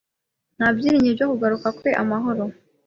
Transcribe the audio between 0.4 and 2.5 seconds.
Nta byiringiro byo kugaruka kwe amahoro